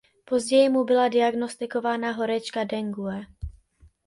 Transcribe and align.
Pozdější 0.25 0.69
mu 0.69 0.83
byla 0.83 1.07
diagnostikována 1.07 2.11
horečka 2.11 2.63
dengue. 2.63 3.25